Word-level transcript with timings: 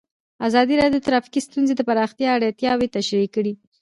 ازادي 0.47 0.73
راډیو 0.81 0.95
د 0.95 1.03
ټرافیکي 1.07 1.41
ستونزې 1.47 1.73
د 1.75 1.81
پراختیا 1.89 2.29
اړتیاوې 2.33 2.87
تشریح 2.95 3.29
کړي. 3.35 3.53